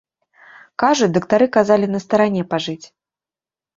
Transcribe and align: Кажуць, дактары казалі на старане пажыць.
Кажуць, 0.83 1.11
дактары 1.19 1.49
казалі 1.57 1.91
на 1.97 2.03
старане 2.07 2.43
пажыць. 2.55 2.85